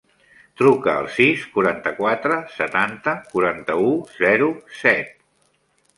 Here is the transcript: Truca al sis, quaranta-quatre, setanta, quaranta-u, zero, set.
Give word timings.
Truca 0.61 0.93
al 1.01 1.09
sis, 1.17 1.43
quaranta-quatre, 1.57 2.39
setanta, 2.55 3.15
quaranta-u, 3.35 3.95
zero, 4.25 4.49
set. 4.83 5.17